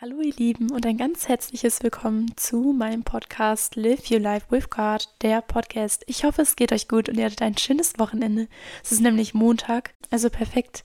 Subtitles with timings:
[0.00, 4.68] Hallo ihr Lieben und ein ganz herzliches Willkommen zu meinem Podcast Live Your Life with
[4.68, 6.04] God, der Podcast.
[6.08, 8.48] Ich hoffe, es geht euch gut und ihr hattet ein schönes Wochenende.
[8.82, 10.82] Es ist nämlich Montag, also perfekt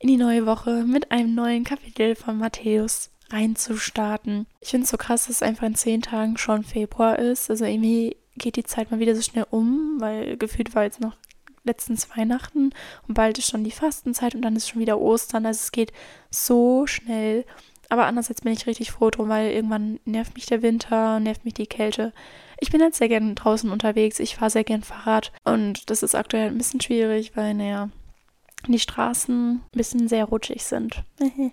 [0.00, 4.46] in die neue Woche mit einem neuen Kapitel von Matthäus reinzustarten.
[4.60, 7.50] Ich finde es so krass, dass es einfach in zehn Tagen schon Februar ist.
[7.50, 11.16] Also irgendwie geht die Zeit mal wieder so schnell um, weil gefühlt war jetzt noch
[11.64, 12.70] letztens Weihnachten
[13.06, 15.44] und bald ist schon die Fastenzeit und dann ist schon wieder Ostern.
[15.46, 15.92] Also es geht
[16.30, 17.44] so schnell.
[17.88, 21.54] Aber andererseits bin ich richtig froh drum, weil irgendwann nervt mich der Winter, nervt mich
[21.54, 22.12] die Kälte.
[22.58, 26.14] Ich bin halt sehr gern draußen unterwegs, ich fahre sehr gern Fahrrad und das ist
[26.14, 27.90] aktuell ein bisschen schwierig, weil, naja,
[28.66, 31.04] die Straßen ein bisschen sehr rutschig sind.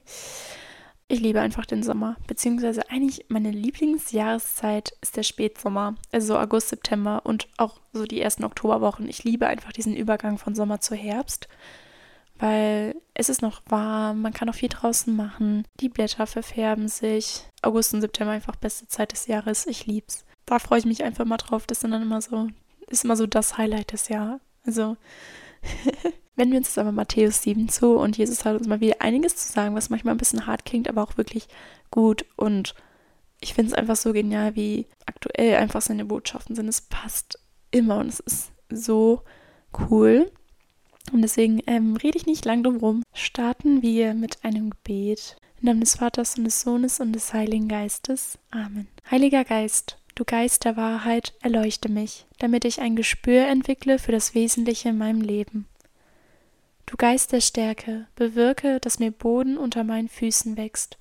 [1.13, 7.21] Ich liebe einfach den Sommer, beziehungsweise eigentlich meine Lieblingsjahreszeit ist der Spätsommer, also August, September
[7.23, 9.07] und auch so die ersten Oktoberwochen.
[9.07, 11.47] Ich liebe einfach diesen Übergang von Sommer zu Herbst
[12.39, 17.43] weil es ist noch warm, man kann auch viel draußen machen, die Blätter verfärben sich.
[17.61, 20.25] August und September einfach beste Zeit des Jahres, ich lieb's.
[20.47, 22.49] Da freue ich mich einfach mal drauf, das sind dann immer so,
[22.87, 24.41] ist immer so das Highlight des Jahres.
[24.65, 24.97] Also,
[26.35, 29.35] wenden wir uns jetzt aber Matthäus 7 zu und Jesus hat uns mal wieder einiges
[29.35, 31.47] zu sagen, was manchmal ein bisschen hart klingt, aber auch wirklich
[31.91, 32.75] gut und
[33.43, 36.67] ich finde es einfach so genial, wie aktuell einfach seine Botschaften sind.
[36.67, 37.37] Es passt
[37.71, 39.21] immer und es ist so
[39.89, 40.31] cool.
[41.11, 43.03] Und deswegen ähm, rede ich nicht lang drum rum.
[43.13, 45.35] Starten wir mit einem Gebet.
[45.59, 48.37] Im Namen des Vaters und des Sohnes und des Heiligen Geistes.
[48.51, 48.87] Amen.
[49.11, 54.33] Heiliger Geist, du Geist der Wahrheit, erleuchte mich, damit ich ein Gespür entwickle für das
[54.33, 55.67] Wesentliche in meinem Leben.
[56.93, 60.99] Du Geist der Stärke, bewirke, dass mir Boden unter meinen Füßen wächst.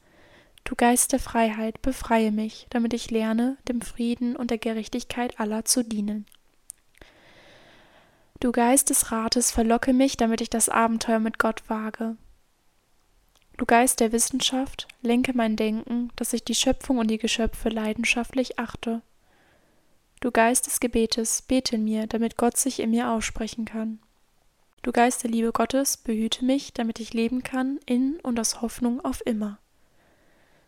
[0.64, 5.66] Du Geist der Freiheit, befreie mich, damit ich lerne, dem Frieden und der Gerechtigkeit aller
[5.66, 6.24] zu dienen.
[8.40, 12.16] Du Geist des Rates, verlocke mich, damit ich das Abenteuer mit Gott wage.
[13.58, 18.58] Du Geist der Wissenschaft, lenke mein Denken, dass ich die Schöpfung und die Geschöpfe leidenschaftlich
[18.58, 19.02] achte.
[20.20, 24.00] Du Geist des Gebetes, bete mir, damit Gott sich in mir aussprechen kann.
[24.82, 29.00] Du Geist der Liebe Gottes, behüte mich, damit ich leben kann, in und aus Hoffnung
[29.04, 29.58] auf immer.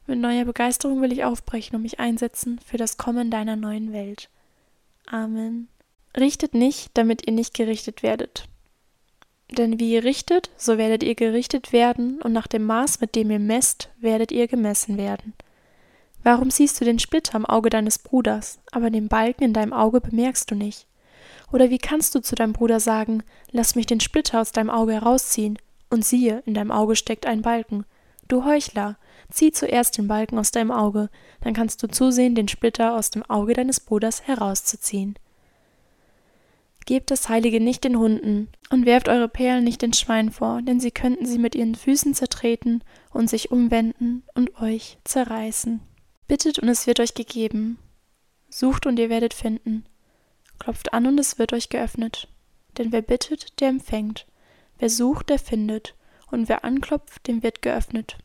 [0.07, 4.29] Mit neuer Begeisterung will ich aufbrechen und mich einsetzen für das Kommen deiner neuen Welt.
[5.07, 5.67] Amen.
[6.17, 8.45] Richtet nicht, damit ihr nicht gerichtet werdet.
[9.51, 13.33] Denn wie ihr richtet, so werdet ihr gerichtet werden, und nach dem Maß, mit dem
[13.33, 15.33] ihr messt, werdet ihr gemessen werden.
[16.23, 20.01] Warum siehst du den Splitter am Auge deines Bruders, aber den Balken in deinem Auge
[20.01, 20.87] bemerkst du nicht?
[21.55, 23.23] Oder wie kannst du zu deinem Bruder sagen,
[23.53, 25.57] lass mich den Splitter aus deinem Auge herausziehen,
[25.89, 27.87] und siehe, in deinem Auge steckt ein Balken?
[28.27, 28.97] Du Heuchler,
[29.31, 31.11] zieh zuerst den Balken aus deinem Auge,
[31.43, 35.15] dann kannst du zusehen, den Splitter aus dem Auge deines Bruders herauszuziehen.
[36.87, 40.81] Gebt das Heilige nicht den Hunden und werft eure Perlen nicht den Schweinen vor, denn
[40.81, 45.81] sie könnten sie mit ihren Füßen zertreten und sich umwenden und euch zerreißen.
[46.27, 47.79] Bittet und es wird euch gegeben.
[48.51, 49.85] Sucht und ihr werdet finden.
[50.65, 52.27] Klopft an und es wird euch geöffnet.
[52.79, 54.25] Denn wer bittet, der empfängt.
[54.79, 55.95] Wer sucht, der findet.
[56.31, 58.17] Und wer anklopft, dem wird geöffnet.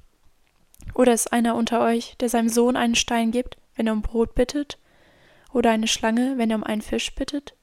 [0.93, 4.35] Oder ist einer unter euch, der seinem Sohn einen Stein gibt, wenn er um Brot
[4.35, 4.77] bittet?
[5.51, 7.55] Oder eine Schlange, wenn er um einen Fisch bittet?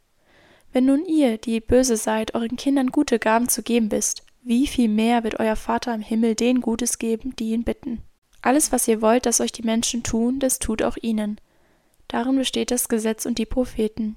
[0.74, 4.88] Wenn nun ihr, die böse seid, euren Kindern gute Gaben zu geben wisst, wie viel
[4.88, 8.02] mehr wird euer Vater im Himmel denen Gutes geben, die ihn bitten?
[8.42, 11.40] Alles, was ihr wollt, dass euch die Menschen tun, das tut auch ihnen.
[12.08, 14.16] Darin besteht das Gesetz und die Propheten.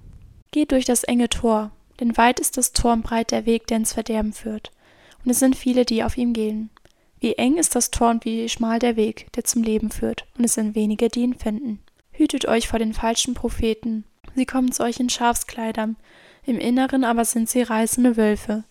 [0.51, 3.77] Geht durch das enge Tor, denn weit ist das Tor und breit der Weg, der
[3.77, 4.71] ins Verderben führt,
[5.23, 6.69] und es sind viele, die auf ihm gehen.
[7.19, 10.45] Wie eng ist das Tor und wie schmal der Weg, der zum Leben führt, und
[10.45, 11.79] es sind wenige, die ihn finden.
[12.11, 14.05] Hütet euch vor den falschen Propheten.
[14.35, 15.97] Sie kommen zu euch in Schafskleidern,
[16.45, 18.63] im Inneren aber sind sie reißende Wölfe.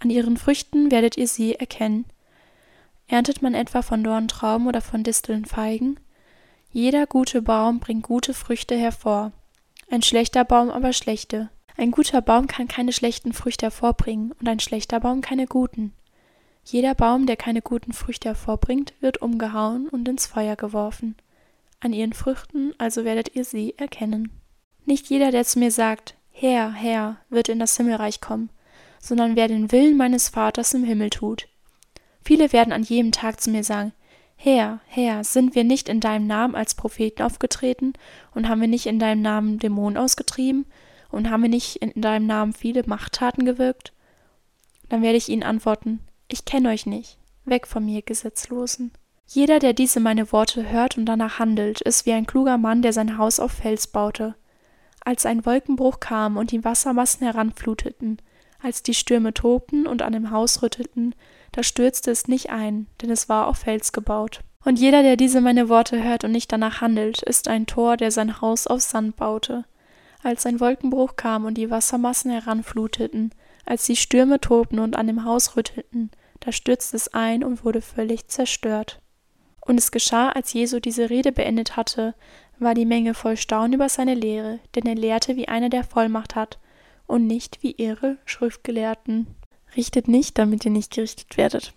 [0.00, 2.06] An ihren Früchten werdet ihr sie erkennen.
[3.06, 6.00] Erntet man etwa von Dorn Trauben oder von Disteln Feigen?
[6.72, 9.32] Jeder gute Baum bringt gute Früchte hervor,
[9.90, 11.50] ein schlechter Baum aber schlechte.
[11.76, 15.92] Ein guter Baum kann keine schlechten Früchte hervorbringen und ein schlechter Baum keine guten.
[16.64, 21.16] Jeder Baum, der keine guten Früchte hervorbringt, wird umgehauen und ins Feuer geworfen.
[21.80, 24.30] An ihren Früchten also werdet ihr sie erkennen.
[24.84, 28.50] Nicht jeder, der zu mir sagt, Herr, Herr, wird in das Himmelreich kommen,
[29.00, 31.48] sondern wer den Willen meines Vaters im Himmel tut.
[32.22, 33.92] Viele werden an jedem Tag zu mir sagen,
[34.42, 37.92] Herr, Herr, sind wir nicht in deinem Namen als Propheten aufgetreten
[38.34, 40.64] und haben wir nicht in deinem Namen Dämonen ausgetrieben
[41.10, 43.92] und haben wir nicht in deinem Namen viele Machttaten gewirkt?
[44.88, 48.92] Dann werde ich ihnen antworten, ich kenne euch nicht, weg von mir, Gesetzlosen.
[49.26, 52.94] Jeder, der diese meine Worte hört und danach handelt, ist wie ein kluger Mann, der
[52.94, 54.36] sein Haus auf Fels baute.
[55.04, 58.22] als ein Wolkenbruch kam und die Wassermassen heranfluteten,
[58.62, 61.14] als die Stürme tobten und an dem Haus rüttelten,
[61.52, 64.40] da stürzte es nicht ein, denn es war auf Fels gebaut.
[64.64, 68.10] Und jeder, der diese meine Worte hört und nicht danach handelt, ist ein Tor, der
[68.10, 69.64] sein Haus auf Sand baute.
[70.22, 73.32] Als ein Wolkenbruch kam und die Wassermassen heranfluteten,
[73.64, 76.10] als die Stürme tobten und an dem Haus rüttelten,
[76.40, 79.00] da stürzte es ein und wurde völlig zerstört.
[79.60, 82.14] Und es geschah, als Jesu diese Rede beendet hatte,
[82.58, 86.34] war die Menge voll Staunen über seine Lehre, denn er lehrte, wie einer, der Vollmacht
[86.34, 86.58] hat,
[87.06, 89.26] und nicht wie ihre Schriftgelehrten.
[89.76, 91.74] Richtet nicht, damit ihr nicht gerichtet werdet.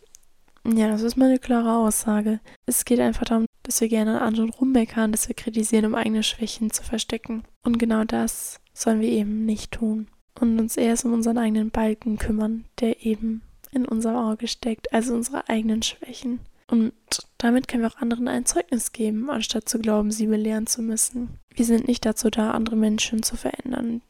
[0.65, 2.39] Ja, das ist mal eine klare Aussage.
[2.65, 6.23] Es geht einfach darum, dass wir gerne an anderen rummeckern, dass wir kritisieren, um eigene
[6.23, 7.43] Schwächen zu verstecken.
[7.63, 10.07] Und genau das sollen wir eben nicht tun.
[10.39, 13.41] Und uns erst um unseren eigenen Balken kümmern, der eben
[13.71, 16.39] in unserem Auge steckt, also unsere eigenen Schwächen.
[16.67, 16.93] Und
[17.37, 21.39] damit können wir auch anderen ein Zeugnis geben, anstatt zu glauben, sie belehren zu müssen.
[21.53, 24.01] Wir sind nicht dazu da, andere Menschen zu verändern.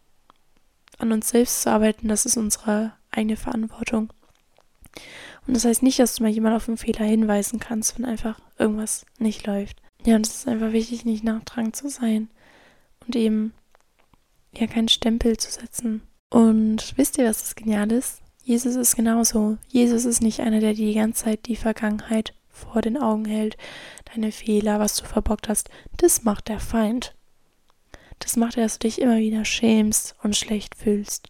[0.98, 4.12] An uns selbst zu arbeiten, das ist unsere eigene Verantwortung.
[5.46, 8.40] Und das heißt nicht, dass du mal jemand auf einen Fehler hinweisen kannst, wenn einfach
[8.58, 9.82] irgendwas nicht läuft.
[10.06, 12.30] Ja, und es ist einfach wichtig, nicht nachtragend zu sein
[13.06, 13.54] und eben
[14.54, 16.04] ja keinen Stempel zu setzen.
[16.30, 18.22] Und wisst ihr, was das genial ist?
[18.44, 19.58] Jesus ist genauso.
[19.70, 23.58] Jesus ist nicht einer, der die ganze Zeit die Vergangenheit vor den Augen hält.
[24.14, 27.16] Deine Fehler, was du verbockt hast, das macht der Feind.
[28.20, 31.30] Das macht er, dass du dich immer wieder schämst und schlecht fühlst.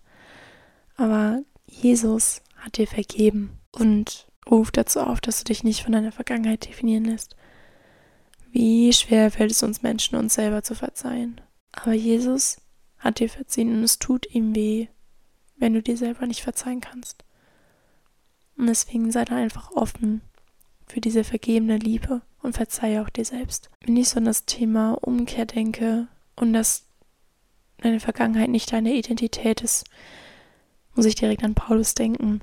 [0.95, 1.41] Aber
[1.81, 6.67] Jesus hat dir vergeben und ruft dazu auf, dass du dich nicht von deiner Vergangenheit
[6.67, 7.35] definieren lässt.
[8.51, 11.41] Wie schwer fällt es uns Menschen, uns selber zu verzeihen.
[11.71, 12.61] Aber Jesus
[12.99, 14.87] hat dir verziehen und es tut ihm weh,
[15.57, 17.25] wenn du dir selber nicht verzeihen kannst.
[18.55, 20.21] Und deswegen sei da einfach offen
[20.87, 23.71] für diese vergebene Liebe und verzeihe auch dir selbst.
[23.81, 26.85] Wenn ich so an das Thema Umkehr denke und dass
[27.81, 29.85] deine Vergangenheit nicht deine Identität ist,
[30.95, 32.41] muss ich direkt an Paulus denken.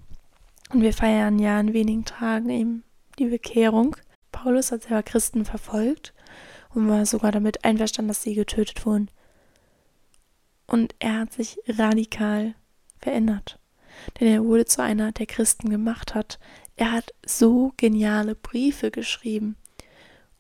[0.73, 2.85] Und wir feiern ja in wenigen Tagen eben
[3.19, 3.97] die Bekehrung.
[4.33, 6.15] Paulus hat selber Christen verfolgt
[6.75, 9.11] und war sogar damit einverstanden, dass sie getötet wurden.
[10.67, 12.55] Und er hat sich radikal
[12.99, 13.59] verändert.
[14.19, 16.39] Denn er wurde zu einer, der Christen gemacht hat.
[16.77, 19.57] Er hat so geniale Briefe geschrieben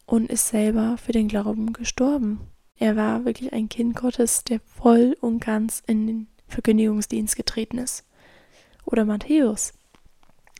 [0.06, 2.40] und ist selber für den Glauben gestorben.
[2.76, 8.04] Er war wirklich ein Kind Gottes, der voll und ganz in den Verkündigungsdienst getreten ist.
[8.84, 9.72] Oder Matthäus,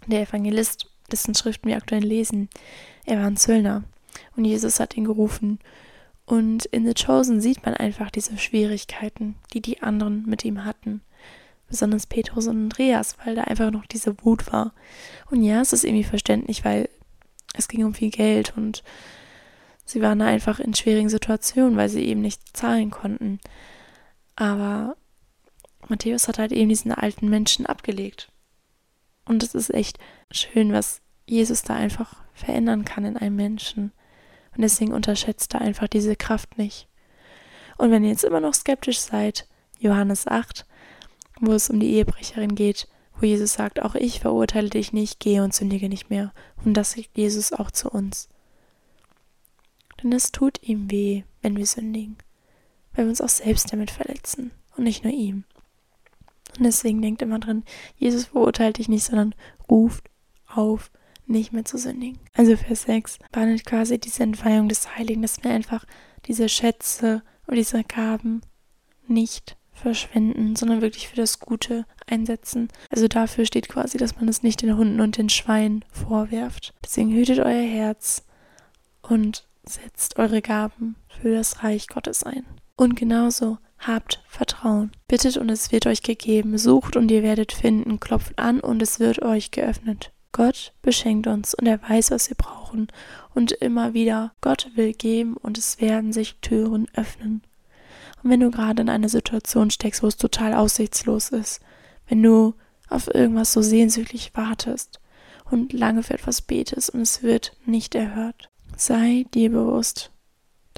[0.07, 2.49] der Evangelist, dessen Schriften wir aktuell lesen,
[3.05, 3.85] er war ein Zöllner
[4.37, 5.59] und Jesus hat ihn gerufen.
[6.27, 11.01] Und in The Chosen sieht man einfach diese Schwierigkeiten, die die anderen mit ihm hatten.
[11.69, 14.73] Besonders Petrus und Andreas, weil da einfach noch diese Wut war.
[15.31, 16.89] Und ja, es ist irgendwie verständlich, weil
[17.55, 18.85] es ging um viel Geld und
[19.85, 23.41] sie waren einfach in schwierigen Situationen, weil sie eben nicht zahlen konnten.
[24.37, 24.97] Aber
[25.91, 28.31] Matthäus hat halt eben diesen alten Menschen abgelegt.
[29.25, 29.99] Und es ist echt
[30.31, 33.93] schön, was Jesus da einfach verändern kann in einem Menschen.
[34.57, 36.89] Und deswegen unterschätzt da einfach diese Kraft nicht.
[37.79, 39.47] Und wenn ihr jetzt immer noch skeptisch seid,
[39.79, 40.67] Johannes 8,
[41.41, 42.89] wo es um die Ehebrecherin geht,
[43.19, 46.33] wo Jesus sagt, auch ich verurteile dich nicht, gehe und sündige nicht mehr.
[46.65, 48.29] Und das sagt Jesus auch zu uns.
[50.03, 52.17] Denn es tut ihm weh, wenn wir sündigen,
[52.93, 55.45] weil wir uns auch selbst damit verletzen und nicht nur ihm.
[56.59, 57.65] Und deswegen denkt immer dran,
[57.97, 59.35] Jesus verurteilt dich nicht, sondern
[59.71, 60.11] ruft
[60.47, 60.91] auf,
[61.27, 62.19] nicht mehr zu sündigen.
[62.35, 65.85] Also Vers 6 behandelt quasi diese Entweihung des Heiligen, dass wir einfach
[66.27, 68.43] diese Schätze und diese Gaben
[69.07, 72.69] nicht verschwenden, sondern wirklich für das Gute einsetzen.
[72.91, 76.75] Also dafür steht quasi, dass man es nicht den Hunden und den Schweinen vorwerft.
[76.85, 78.25] Deswegen hütet euer Herz
[79.03, 82.45] und setzt eure Gaben für das Reich Gottes ein.
[82.77, 84.93] Und genauso Habt Vertrauen.
[85.09, 86.59] Bittet und es wird euch gegeben.
[86.59, 87.99] Sucht und ihr werdet finden.
[87.99, 90.13] Klopft an und es wird euch geöffnet.
[90.33, 92.89] Gott beschenkt uns und er weiß, was wir brauchen.
[93.35, 97.43] Und immer wieder, Gott will geben und es werden sich Türen öffnen.
[98.23, 101.61] Und wenn du gerade in einer Situation steckst, wo es total aussichtslos ist,
[102.07, 102.55] wenn du
[102.89, 105.01] auf irgendwas so sehnsüchtig wartest
[105.51, 110.11] und lange für etwas betest und es wird nicht erhört, sei dir bewusst,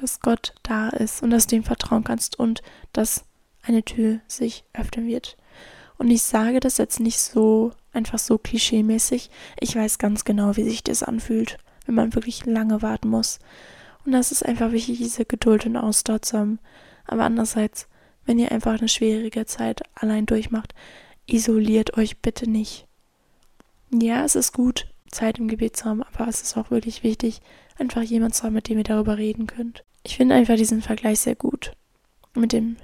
[0.02, 2.60] dass Gott da ist und dass du ihm vertrauen kannst und
[2.92, 3.24] dass
[3.62, 5.36] eine Tür sich öffnen wird.
[5.96, 9.30] Und ich sage das jetzt nicht so einfach so klischeemäßig.
[9.60, 13.38] Ich weiß ganz genau, wie sich das anfühlt, wenn man wirklich lange warten muss.
[14.04, 16.58] Und das ist einfach wichtig, diese Geduld und Ausdauer zu haben.
[17.04, 17.86] Aber andererseits,
[18.24, 20.74] wenn ihr einfach eine schwierige Zeit allein durchmacht,
[21.26, 22.88] isoliert euch bitte nicht.
[23.92, 27.40] Ja, es ist gut, Zeit im Gebet zu haben, aber es ist auch wirklich wichtig,
[27.78, 29.84] einfach jemand zu haben, mit dem ihr darüber reden könnt.
[30.04, 31.72] Ich finde einfach diesen Vergleich sehr gut.
[32.34, 32.76] Mit dem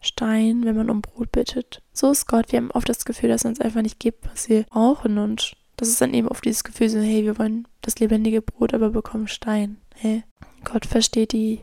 [0.00, 1.82] Stein, wenn man um Brot bittet.
[1.92, 2.52] So ist Gott.
[2.52, 5.18] Wir haben oft das Gefühl, dass er uns einfach nicht gibt, was wir brauchen.
[5.18, 8.74] Und das ist dann eben oft dieses Gefühl so, hey, wir wollen das lebendige Brot,
[8.74, 9.78] aber bekommen Stein.
[9.94, 10.22] Hey,
[10.64, 11.60] Gott versteht die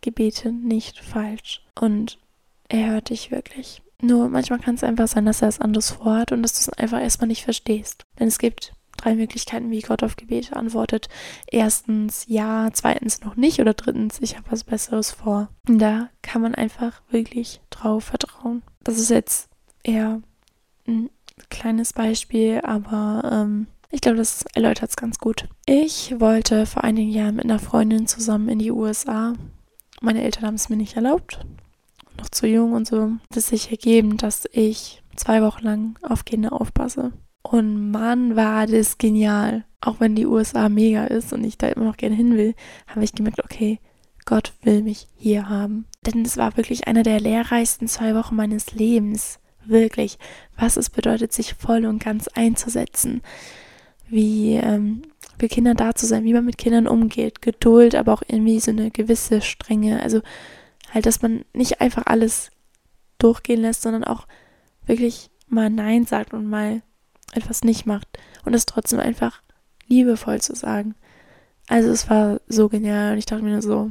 [0.00, 1.64] Gebete nicht falsch.
[1.78, 2.18] Und
[2.68, 3.82] er hört dich wirklich.
[4.00, 6.78] Nur manchmal kann es einfach sein, dass er es anders vorhat und dass du es
[6.78, 8.04] einfach erstmal nicht verstehst.
[8.18, 11.08] Denn es gibt drei Möglichkeiten, wie Gott auf Gebete antwortet.
[11.46, 15.48] Erstens ja, zweitens noch nicht oder drittens, ich habe was Besseres vor.
[15.66, 18.62] Da kann man einfach wirklich drauf vertrauen.
[18.82, 19.48] Das ist jetzt
[19.82, 20.22] eher
[20.86, 21.10] ein
[21.50, 25.48] kleines Beispiel, aber ähm, ich glaube, das erläutert es ganz gut.
[25.66, 29.34] Ich wollte vor einigen Jahren mit einer Freundin zusammen in die USA.
[30.00, 31.44] Meine Eltern haben es mir nicht erlaubt.
[32.18, 33.12] Noch zu jung und so.
[33.34, 37.12] Es sich ergeben, dass ich zwei Wochen lang auf Kinder aufpasse.
[37.42, 39.64] Und Mann, war das genial.
[39.80, 42.54] Auch wenn die USA mega ist und ich da immer noch gerne hin will,
[42.86, 43.80] habe ich gemerkt, okay,
[44.24, 45.86] Gott will mich hier haben.
[46.06, 49.40] Denn es war wirklich einer der lehrreichsten zwei Wochen meines Lebens.
[49.64, 50.18] Wirklich,
[50.56, 53.22] was es bedeutet, sich voll und ganz einzusetzen.
[54.08, 55.02] Wie ähm,
[55.38, 57.42] für Kinder da zu sein, wie man mit Kindern umgeht.
[57.42, 60.00] Geduld, aber auch irgendwie so eine gewisse Strenge.
[60.02, 60.20] Also
[60.92, 62.50] halt, dass man nicht einfach alles
[63.18, 64.26] durchgehen lässt, sondern auch
[64.86, 66.82] wirklich mal Nein sagt und mal
[67.32, 68.06] etwas nicht macht
[68.44, 69.42] und es trotzdem einfach
[69.88, 70.94] liebevoll zu sagen.
[71.68, 73.90] Also es war so genial und ich dachte mir nur so,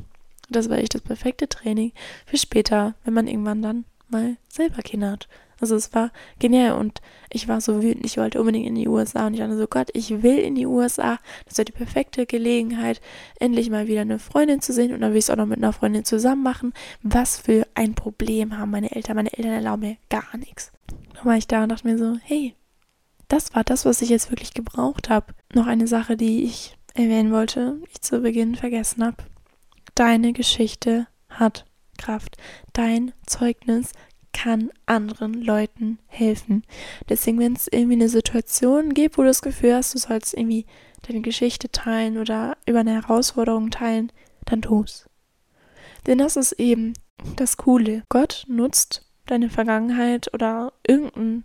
[0.50, 1.94] das war echt das perfekte Training
[2.26, 5.28] für später, wenn man irgendwann dann mal selber Kinder hat.
[5.62, 9.28] Also es war genial und ich war so wütend, ich wollte unbedingt in die USA
[9.28, 11.20] und ich dachte so, Gott, ich will in die USA.
[11.46, 13.00] Das wäre die perfekte Gelegenheit,
[13.40, 15.60] endlich mal wieder eine Freundin zu sehen und dann will ich es auch noch mit
[15.60, 16.74] einer Freundin zusammen machen.
[17.04, 19.16] Was für ein Problem haben meine Eltern?
[19.16, 20.72] Meine Eltern erlauben mir gar nichts.
[21.14, 22.56] Dann war ich da und dachte mir so, hey,
[23.32, 25.34] das war das, was ich jetzt wirklich gebraucht habe.
[25.54, 29.18] Noch eine Sache, die ich erwähnen wollte, ich zu Beginn vergessen habe.
[29.96, 31.66] Deine Geschichte hat
[31.98, 32.38] Kraft.
[32.74, 33.92] Dein Zeugnis
[34.34, 36.64] kann anderen Leuten helfen.
[37.10, 40.66] Deswegen, wenn es irgendwie eine Situation gibt, wo du das Gefühl hast, du sollst irgendwie
[41.08, 44.12] deine Geschichte teilen oder über eine Herausforderung teilen,
[44.46, 45.10] dann tu's.
[46.06, 46.94] Denn das ist eben
[47.36, 48.04] das Coole.
[48.10, 51.41] Gott nutzt deine Vergangenheit oder irgendein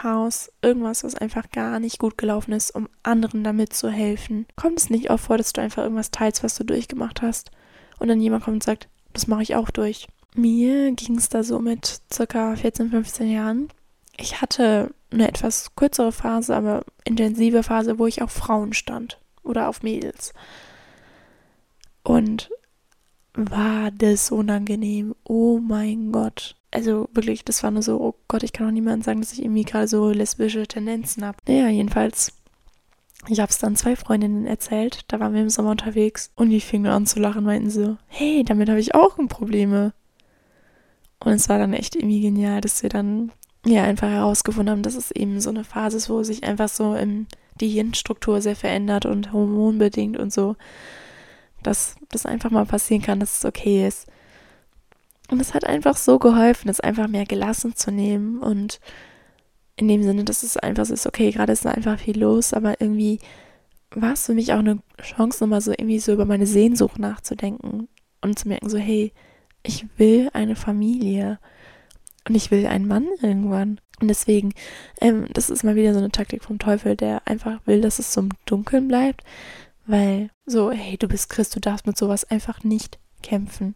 [0.00, 4.46] Chaos, irgendwas, was einfach gar nicht gut gelaufen ist, um anderen damit zu helfen.
[4.56, 7.50] Kommt es nicht auch vor, dass du einfach irgendwas teilst, was du durchgemacht hast
[7.98, 10.08] und dann jemand kommt und sagt, das mache ich auch durch.
[10.34, 13.68] Mir ging es da so mit circa 14, 15 Jahren.
[14.16, 19.68] Ich hatte eine etwas kürzere Phase, aber intensive Phase, wo ich auf Frauen stand oder
[19.68, 20.32] auf Mädels.
[22.04, 22.50] Und
[23.34, 25.14] war das unangenehm.
[25.24, 29.02] Oh mein Gott also wirklich, das war nur so, oh Gott, ich kann auch niemandem
[29.02, 31.38] sagen, dass ich irgendwie gerade so lesbische Tendenzen habe.
[31.48, 32.32] Naja, jedenfalls,
[33.28, 36.60] ich habe es dann zwei Freundinnen erzählt, da waren wir im Sommer unterwegs und die
[36.60, 39.92] fingen an zu lachen, meinten so, hey, damit habe ich auch Probleme.
[41.22, 43.30] Und es war dann echt irgendwie genial, dass wir dann
[43.66, 46.96] ja einfach herausgefunden haben, dass es eben so eine Phase ist, wo sich einfach so
[47.60, 50.56] die Hirnstruktur sehr verändert und hormonbedingt und so,
[51.62, 54.06] dass das einfach mal passieren kann, dass es okay ist.
[55.30, 58.80] Und es hat einfach so geholfen, es einfach mehr gelassen zu nehmen und
[59.76, 62.80] in dem Sinne, dass es einfach so ist, okay, gerade ist einfach viel los, aber
[62.80, 63.18] irgendwie
[63.94, 67.88] war es für mich auch eine Chance, nochmal so irgendwie so über meine Sehnsucht nachzudenken
[68.20, 69.12] und zu merken, so, hey,
[69.62, 71.38] ich will eine Familie
[72.28, 73.80] und ich will einen Mann irgendwann.
[74.00, 74.52] Und deswegen,
[75.00, 78.12] ähm, das ist mal wieder so eine Taktik vom Teufel, der einfach will, dass es
[78.12, 79.22] so im Dunkeln bleibt,
[79.90, 83.74] weil so, hey, du bist Christ, du darfst mit sowas einfach nicht kämpfen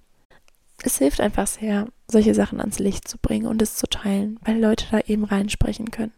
[0.82, 4.60] es hilft einfach sehr, solche Sachen ans Licht zu bringen und es zu teilen, weil
[4.60, 6.12] Leute da eben reinsprechen können.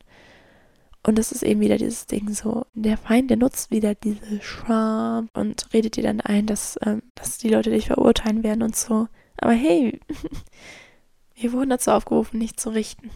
[1.03, 5.29] Und das ist eben wieder dieses Ding so, der Feind, der nutzt wieder diese Scham
[5.35, 9.07] und redet dir dann ein, dass, ähm, dass die Leute dich verurteilen werden und so.
[9.38, 10.00] Aber hey,
[11.35, 13.11] wir wurden dazu aufgerufen, nicht zu richten.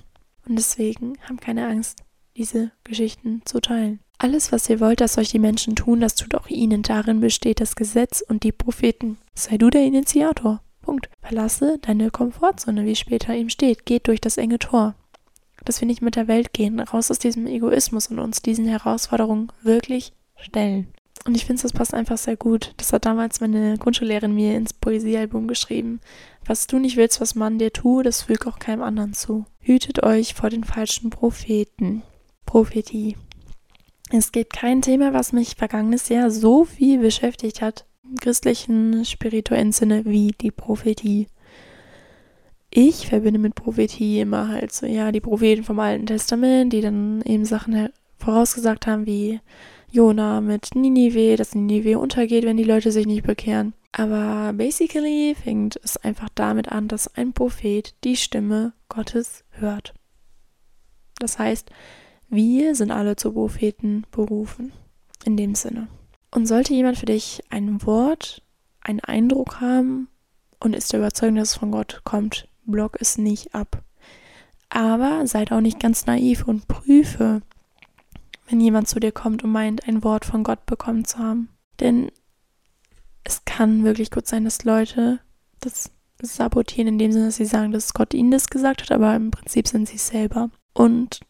[0.46, 2.04] Und deswegen haben keine Angst,
[2.36, 3.98] diese Geschichten zu teilen.
[4.22, 6.82] Alles, was ihr wollt, dass euch die Menschen tun, das tut auch ihnen.
[6.82, 9.16] Darin besteht das Gesetz und die Propheten.
[9.32, 10.60] Sei du der Initiator.
[10.82, 11.08] Punkt.
[11.22, 13.86] Verlasse deine Komfortzone, wie später ihm steht.
[13.86, 14.94] Geht durch das enge Tor.
[15.64, 19.50] Dass wir nicht mit der Welt gehen, raus aus diesem Egoismus und uns diesen Herausforderungen
[19.62, 20.88] wirklich stellen.
[21.24, 22.74] Und ich finde, das passt einfach sehr gut.
[22.76, 25.98] Das hat damals meine Grundschullehrerin mir ins Poesiealbum geschrieben.
[26.44, 29.46] Was du nicht willst, was man dir tut, das fügt auch keinem anderen zu.
[29.60, 32.02] Hütet euch vor den falschen Propheten.
[32.44, 33.16] Prophetie.
[34.12, 37.86] Es gibt kein Thema, was mich vergangenes Jahr so viel beschäftigt hat
[38.18, 41.28] christlichen spirituellen Sinne wie die Prophetie.
[42.70, 47.22] Ich verbinde mit Prophetie immer halt so, ja, die Propheten vom Alten Testament, die dann
[47.22, 47.88] eben Sachen
[48.18, 49.40] vorausgesagt haben wie
[49.90, 53.74] Jona mit Ninive, dass Ninive untergeht, wenn die Leute sich nicht bekehren.
[53.92, 59.94] Aber basically fängt es einfach damit an, dass ein Prophet die Stimme Gottes hört.
[61.18, 61.70] Das heißt,
[62.30, 64.72] wir sind alle zu Propheten berufen.
[65.24, 65.88] In dem Sinne.
[66.30, 68.42] Und sollte jemand für dich ein Wort,
[68.80, 70.08] einen Eindruck haben
[70.60, 73.82] und ist der Überzeugung, dass es von Gott kommt, block es nicht ab.
[74.70, 77.42] Aber seid auch nicht ganz naiv und prüfe,
[78.48, 81.50] wenn jemand zu dir kommt und meint, ein Wort von Gott bekommen zu haben.
[81.80, 82.10] Denn
[83.24, 85.20] es kann wirklich gut sein, dass Leute
[85.60, 85.90] das
[86.22, 89.30] sabotieren, in dem Sinne, dass sie sagen, dass Gott ihnen das gesagt hat, aber im
[89.30, 90.50] Prinzip sind sie es selber.
[90.72, 91.20] Und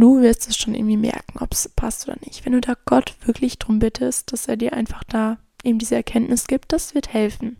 [0.00, 2.44] du wirst es schon irgendwie merken, ob es passt oder nicht.
[2.44, 6.46] Wenn du da Gott wirklich drum bittest, dass er dir einfach da eben diese Erkenntnis
[6.46, 7.56] gibt, das wird helfen.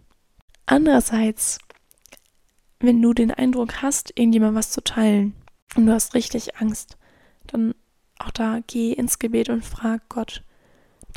[0.67, 1.59] Andererseits,
[2.81, 5.35] wenn du den Eindruck hast, irgendjemand was zu teilen
[5.77, 6.97] und du hast richtig Angst,
[7.47, 7.75] dann
[8.19, 10.43] auch da geh ins Gebet und frag Gott,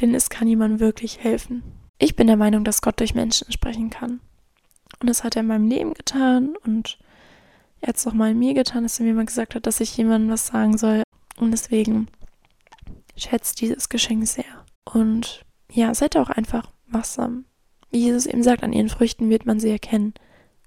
[0.02, 1.64] denn es kann jemand wirklich helfen.
[1.98, 4.20] Ich bin der Meinung, dass Gott durch Menschen sprechen kann.
[5.00, 6.98] Und das hat er in meinem Leben getan und
[7.82, 9.80] er hat es auch mal in mir getan, dass er mir mal gesagt hat, dass
[9.80, 11.04] ich jemandem was sagen soll.
[11.38, 12.08] Und deswegen
[13.16, 14.66] schätzt dieses Geschenk sehr.
[14.84, 17.46] Und ja, seid auch einfach wachsam.
[17.92, 20.14] Wie Jesus eben sagt, an ihren Früchten wird man sie erkennen.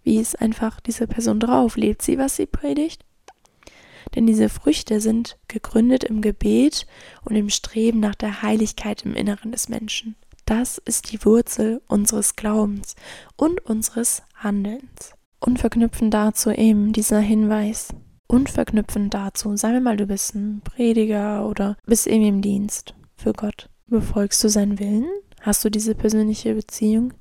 [0.02, 1.76] Wie ist einfach diese Person drauf?
[1.76, 3.04] Lebt sie, was sie predigt?
[4.14, 6.86] Denn diese Früchte sind gegründet im Gebet
[7.24, 10.16] und im Streben nach der Heiligkeit im Inneren des Menschen.
[10.46, 12.94] Das ist die Wurzel unseres Glaubens
[13.36, 15.12] und unseres Handelns.
[15.40, 17.88] Und verknüpfen dazu eben dieser Hinweis.
[18.28, 22.94] Und verknüpfen dazu, sagen wir mal, du bist ein Prediger oder bist irgendwie im Dienst
[23.16, 23.68] für Gott.
[23.86, 25.08] Befolgst du seinen Willen?
[25.40, 27.14] Hast du diese persönliche Beziehung?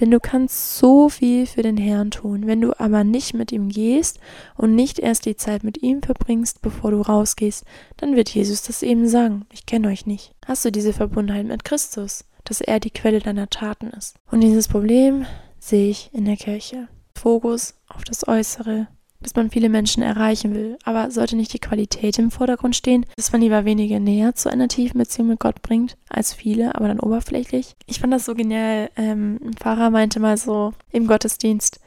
[0.00, 2.46] Denn du kannst so viel für den Herrn tun.
[2.46, 4.18] Wenn du aber nicht mit ihm gehst
[4.56, 7.64] und nicht erst die Zeit mit ihm verbringst, bevor du rausgehst,
[7.96, 9.46] dann wird Jesus das eben sagen.
[9.52, 10.34] Ich kenne euch nicht.
[10.46, 12.24] Hast du diese Verbundenheit mit Christus?
[12.48, 14.16] dass er die Quelle deiner Taten ist.
[14.30, 15.26] Und dieses Problem
[15.58, 16.88] sehe ich in der Kirche.
[17.14, 18.88] Fokus auf das Äußere,
[19.20, 23.32] dass man viele Menschen erreichen will, aber sollte nicht die Qualität im Vordergrund stehen, dass
[23.32, 27.00] man lieber weniger näher zu einer tiefen Beziehung mit Gott bringt, als viele, aber dann
[27.00, 27.74] oberflächlich.
[27.86, 28.90] Ich fand das so genial.
[28.96, 31.80] Ähm, ein Pfarrer meinte mal so im Gottesdienst,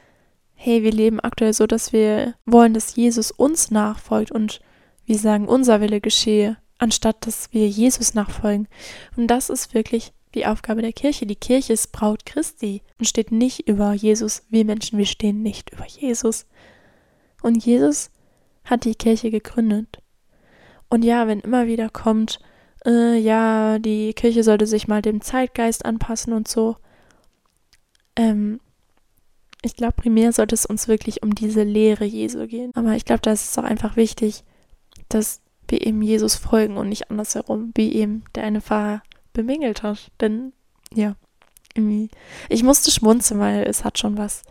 [0.56, 4.60] hey, wir leben aktuell so, dass wir wollen, dass Jesus uns nachfolgt und
[5.06, 8.68] wir sagen, unser Wille geschehe, anstatt dass wir Jesus nachfolgen.
[9.16, 11.26] Und das ist wirklich die Aufgabe der Kirche.
[11.26, 14.44] Die Kirche ist Braut Christi und steht nicht über Jesus.
[14.50, 16.46] Wir Menschen, wir stehen nicht über Jesus.
[17.42, 18.12] Und Jesus
[18.64, 20.00] hat die Kirche gegründet.
[20.90, 22.40] Und ja, wenn immer wieder kommt,
[22.86, 26.78] äh, ja, die Kirche sollte sich mal dem Zeitgeist anpassen und so.
[28.16, 28.60] Ähm,
[29.62, 32.72] ich glaube, primär sollte es uns wirklich um diese Lehre Jesu gehen.
[32.76, 34.44] Aber ich glaube, da ist es auch einfach wichtig,
[35.10, 40.12] dass wir eben Jesus folgen und nicht andersherum, wie eben der eine Pfarrer bemängelt hat.
[40.20, 40.54] Denn,
[40.94, 41.16] ja,
[41.76, 42.10] irgendwie,
[42.50, 44.44] ich musste schmunzeln, weil es hat schon was.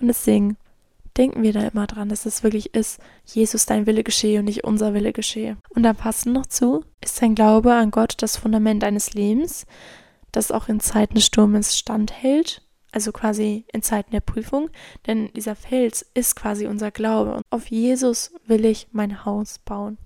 [0.00, 0.56] Und deswegen
[1.16, 4.64] denken wir da immer dran, dass es wirklich ist, Jesus dein Wille geschehe und nicht
[4.64, 5.56] unser Wille geschehe.
[5.70, 9.66] Und da passen noch zu, ist dein Glaube an Gott das Fundament deines Lebens,
[10.32, 14.70] das auch in Zeiten des Sturmes standhält, also quasi in Zeiten der Prüfung,
[15.06, 19.98] denn dieser Fels ist quasi unser Glaube und auf Jesus will ich mein Haus bauen.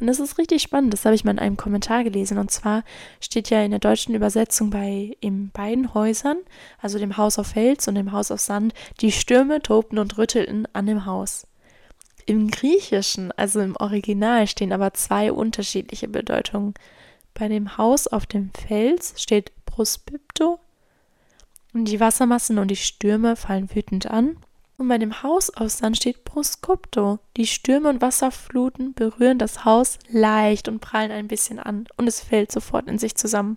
[0.00, 2.38] Und das ist richtig spannend, das habe ich mal in einem Kommentar gelesen.
[2.38, 2.82] Und zwar
[3.20, 6.38] steht ja in der deutschen Übersetzung bei in beiden Häusern,
[6.80, 10.66] also dem Haus auf Fels und dem Haus auf Sand, die Stürme tobten und rüttelten
[10.72, 11.46] an dem Haus.
[12.26, 16.74] Im Griechischen, also im Original, stehen aber zwei unterschiedliche Bedeutungen.
[17.34, 20.58] Bei dem Haus auf dem Fels steht Prospipto
[21.74, 24.36] und die Wassermassen und die Stürme fallen wütend an.
[24.76, 27.20] Und bei dem Haus aus Sand steht Proscopto.
[27.36, 32.20] Die Stürme und Wasserfluten berühren das Haus leicht und prallen ein bisschen an und es
[32.20, 33.56] fällt sofort in sich zusammen.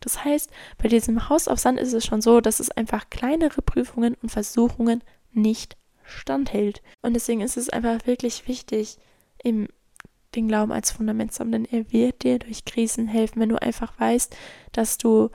[0.00, 3.62] Das heißt, bei diesem Haus auf Sand ist es schon so, dass es einfach kleinere
[3.62, 6.82] Prüfungen und Versuchungen nicht standhält.
[7.02, 8.98] Und deswegen ist es einfach wirklich wichtig,
[9.42, 9.68] im
[10.34, 13.60] den Glauben als Fundament zu haben, denn er wird dir durch Krisen helfen, wenn du
[13.60, 14.36] einfach weißt,
[14.72, 15.30] dass du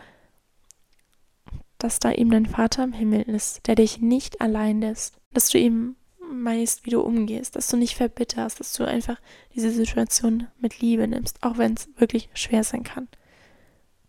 [1.77, 5.57] dass da eben dein Vater im Himmel ist, der dich nicht allein lässt, dass du
[5.57, 9.19] ihm weißt, wie du umgehst, dass du nicht verbitterst, dass du einfach
[9.53, 13.07] diese Situation mit Liebe nimmst, auch wenn es wirklich schwer sein kann.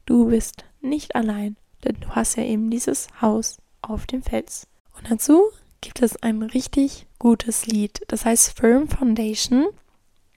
[0.06, 4.66] Du bist nicht allein, denn du hast ja eben dieses Haus auf dem Fels.
[4.96, 5.42] Und dazu
[5.80, 9.66] gibt es ein richtig gutes Lied, das heißt Firm Foundation.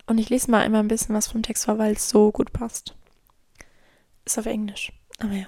[0.06, 2.52] Und ich lese mal einmal ein bisschen was vom Text vor, weil es so gut
[2.52, 2.96] passt.
[4.26, 5.46] Ist auf Englisch, aber ja.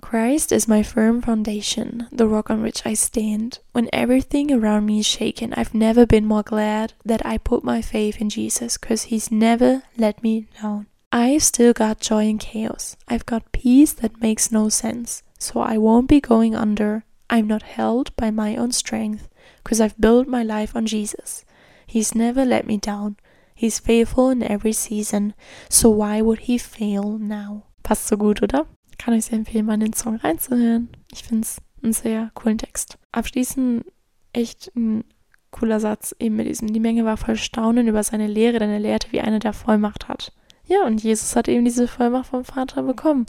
[0.00, 3.58] Christ is my firm foundation, the rock on which I stand.
[3.72, 7.82] When everything around me is shaken, I've never been more glad that I put my
[7.82, 10.86] faith in Jesus, because He's never let me down.
[11.12, 12.96] I've still got joy in chaos.
[13.06, 15.22] I've got peace that makes no sense.
[15.38, 17.04] So I won't be going under.
[17.28, 19.28] I'm not held by my own strength,
[19.62, 21.44] because I've built my life on Jesus.
[21.86, 23.16] He's never let me down.
[23.54, 25.34] He's faithful in every season.
[25.68, 27.64] So why would he fail now?
[27.82, 28.66] Passt so gut, oder?
[28.98, 30.88] Kann ich sehr empfehlen, mal in den Song reinzuhören.
[31.12, 32.98] Ich finde es einen sehr coolen Text.
[33.12, 33.84] Abschließend
[34.32, 35.04] echt ein
[35.50, 38.80] cooler Satz eben mit diesem, die Menge war voll Staunen über seine Lehre, denn er
[38.80, 40.32] lehrte, wie einer der Vollmacht hat.
[40.66, 43.26] Ja, und Jesus hat eben diese Vollmacht vom Vater bekommen.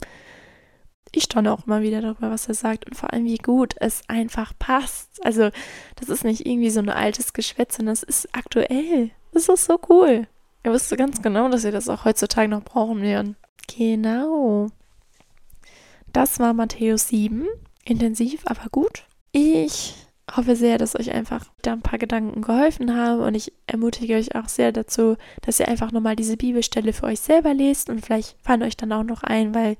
[1.12, 4.02] Ich staune auch immer wieder darüber, was er sagt und vor allem, wie gut es
[4.08, 5.24] einfach passt.
[5.24, 5.50] Also,
[5.96, 9.10] das ist nicht irgendwie so ein altes Geschwätz, sondern es ist aktuell.
[9.32, 10.28] Das ist so cool.
[10.62, 13.36] Er wusste ganz genau, dass wir das auch heutzutage noch brauchen werden.
[13.76, 14.68] Genau.
[16.12, 17.46] Das war Matthäus 7.
[17.84, 19.04] Intensiv, aber gut.
[19.32, 19.94] Ich
[20.36, 24.34] hoffe sehr, dass euch einfach da ein paar Gedanken geholfen haben und ich ermutige euch
[24.34, 28.36] auch sehr dazu, dass ihr einfach nochmal diese Bibelstelle für euch selber lest und vielleicht
[28.42, 29.76] fallen euch dann auch noch ein, weil,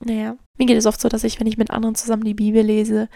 [0.00, 2.62] naja, mir geht es oft so, dass ich, wenn ich mit anderen zusammen die Bibel
[2.62, 3.08] lese,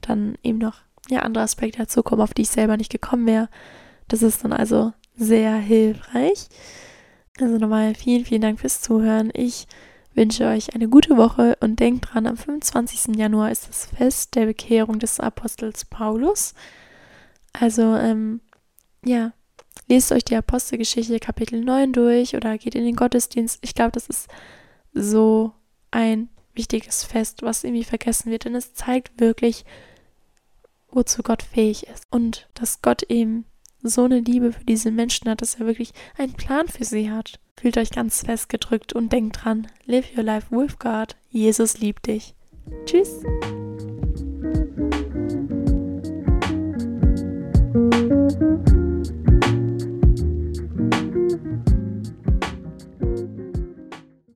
[0.00, 0.76] dann eben noch
[1.08, 3.48] ja, andere Aspekte dazu kommen, auf die ich selber nicht gekommen wäre.
[4.08, 6.48] Das ist dann also sehr hilfreich.
[7.40, 9.30] Also nochmal vielen, vielen Dank fürs Zuhören.
[9.32, 9.66] Ich
[10.18, 13.16] wünsche euch eine gute Woche und denkt dran, am 25.
[13.16, 16.54] Januar ist das Fest der Bekehrung des Apostels Paulus.
[17.52, 18.40] Also, ähm,
[19.04, 19.32] ja,
[19.86, 23.60] lest euch die Apostelgeschichte Kapitel 9 durch oder geht in den Gottesdienst.
[23.62, 24.28] Ich glaube, das ist
[24.92, 25.52] so
[25.92, 29.64] ein wichtiges Fest, was irgendwie vergessen wird, denn es zeigt wirklich,
[30.90, 33.44] wozu Gott fähig ist und dass Gott eben
[33.82, 37.40] so eine Liebe für diese Menschen hat, dass er wirklich einen Plan für sie hat.
[37.60, 41.16] Fühlt euch ganz festgedrückt und denkt dran, live your life Wolfgard.
[41.30, 42.34] Jesus liebt dich.
[42.84, 43.22] Tschüss.